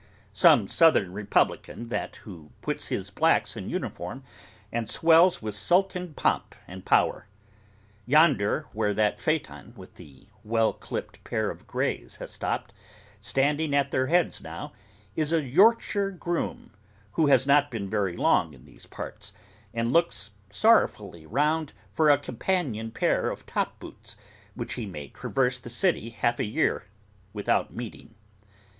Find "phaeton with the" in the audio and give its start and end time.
9.19-10.25